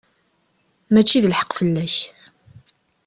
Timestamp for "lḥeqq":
1.31-1.51